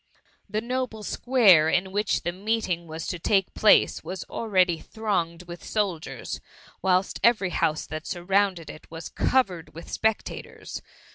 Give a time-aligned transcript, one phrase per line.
[0.49, 5.63] The noble square in which the meeting was to take place, was already thronged with
[5.63, 6.39] sol diers;
[6.81, 10.81] whilst every house that surrounded it was covered with spectators.